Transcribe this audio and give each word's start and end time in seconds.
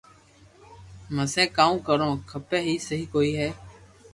مپسي 1.15 1.43
ڪاو 1.57 1.73
ڪروُ 1.87 2.09
کپي 2.29 2.59
جي 2.65 2.75
سھي 2.87 2.99
ھوئي 3.11 3.29